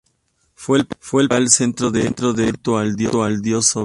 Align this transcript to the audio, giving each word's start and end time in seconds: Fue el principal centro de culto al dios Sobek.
Fue 0.55 0.79
el 0.79 0.87
principal 0.87 1.47
centro 1.51 1.91
de 1.91 2.05
culto 2.55 2.75
al 2.79 2.95
dios 2.95 3.67
Sobek. 3.67 3.79